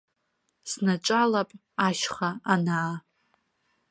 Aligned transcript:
Снаҿалап 0.69 1.49
ашьха, 1.87 2.29
анаа. 2.53 2.93